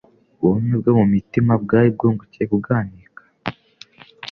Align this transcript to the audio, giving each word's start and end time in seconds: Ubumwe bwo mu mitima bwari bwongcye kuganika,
Ubumwe 0.43 0.73
bwo 0.81 0.91
mu 0.99 1.05
mitima 1.13 1.53
bwari 1.63 1.89
bwongcye 1.95 2.43
kuganika, 2.51 3.21